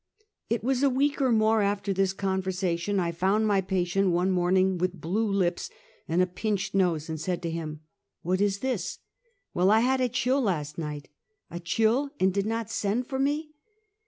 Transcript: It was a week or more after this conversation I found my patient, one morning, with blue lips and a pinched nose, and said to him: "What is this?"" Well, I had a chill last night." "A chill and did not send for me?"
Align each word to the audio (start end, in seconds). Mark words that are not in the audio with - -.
It 0.49 0.63
was 0.63 0.81
a 0.81 0.89
week 0.89 1.21
or 1.21 1.31
more 1.31 1.61
after 1.61 1.93
this 1.93 2.11
conversation 2.11 2.99
I 2.99 3.11
found 3.11 3.45
my 3.45 3.61
patient, 3.61 4.09
one 4.09 4.31
morning, 4.31 4.79
with 4.79 4.99
blue 4.99 5.31
lips 5.31 5.69
and 6.07 6.23
a 6.23 6.25
pinched 6.25 6.73
nose, 6.73 7.07
and 7.07 7.21
said 7.21 7.39
to 7.43 7.51
him: 7.51 7.81
"What 8.23 8.41
is 8.41 8.61
this?"" 8.61 8.97
Well, 9.53 9.69
I 9.69 9.81
had 9.81 10.01
a 10.01 10.09
chill 10.09 10.41
last 10.41 10.79
night." 10.79 11.09
"A 11.51 11.59
chill 11.59 12.09
and 12.19 12.33
did 12.33 12.47
not 12.47 12.71
send 12.71 13.05
for 13.05 13.19
me?" 13.19 13.51